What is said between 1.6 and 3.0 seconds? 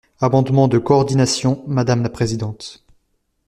madame la présidente.